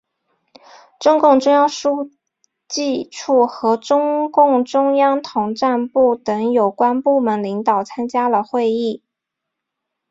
[0.99, 2.09] 中共中央书
[2.67, 9.03] 记处和中共中央统战部等有关部门领导参加了会议。